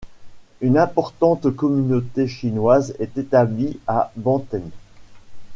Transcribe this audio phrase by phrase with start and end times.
[0.61, 4.67] Une importante communauté chinoise est établie à Banten.